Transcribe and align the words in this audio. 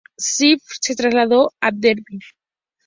Spiller 0.19 0.57
se 0.81 0.95
trasladó 0.95 1.51
a 1.61 1.69
Derby. 1.71 2.17